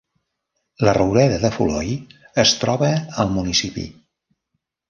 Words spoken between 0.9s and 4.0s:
roureda de Foloi es troba al municipi.